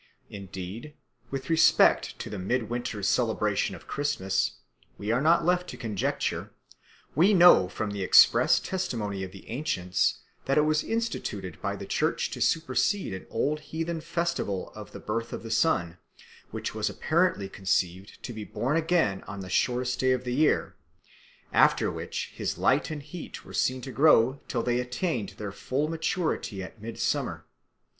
[0.31, 0.95] Indeed
[1.29, 4.53] with respect to the midwinter celebration of Christmas
[4.97, 6.49] we are not left to conjecture;
[7.13, 11.85] we know from the express testimony of the ancients that it was instituted by the
[11.85, 15.99] church to supersede an old heathen festival of the birth of the sun,
[16.49, 20.75] which was apparently conceived to be born again on the shortest day of the year,
[21.53, 25.87] after which his light and heat were seen to grow till they attained their full
[25.87, 27.45] maturity at midsummer.